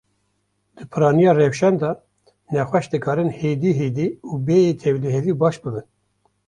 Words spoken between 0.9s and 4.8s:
piraniya rewşan de, nexweş dikarin hêdî hêdî û bêy